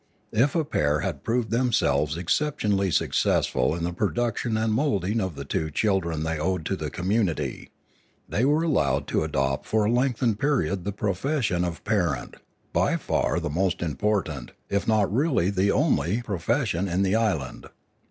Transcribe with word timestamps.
If 0.31 0.55
a 0.55 0.65
pair 0.65 1.01
had 1.01 1.21
proved 1.23 1.51
themselves 1.51 2.17
exceptionally 2.17 2.89
success 2.89 3.45
ful 3.45 3.75
in 3.75 3.83
the 3.83 3.93
production 3.93 4.57
and 4.57 4.73
moulding 4.73 5.21
of 5.21 5.35
the 5.35 5.45
two 5.45 5.69
children 5.69 6.23
they 6.23 6.39
owed 6.39 6.65
to 6.65 6.75
the 6.75 6.89
community, 6.89 7.69
they 8.27 8.43
were 8.43 8.63
allowed 8.63 9.05
to 9.09 9.21
adopt 9.21 9.67
for 9.67 9.85
a 9.85 9.91
lengthened 9.91 10.39
period 10.39 10.85
the 10.85 10.91
profession 10.91 11.63
of 11.63 11.83
parent, 11.83 12.37
by 12.73 12.95
far 12.97 13.39
the 13.39 13.51
most 13.51 13.83
important, 13.83 14.53
if 14.69 14.87
not 14.87 15.13
really 15.13 15.51
the 15.51 15.69
only, 15.69 16.23
pro 16.23 16.39
fession 16.39 16.91
in 16.91 17.03
the 17.03 17.13
island. 17.15 17.67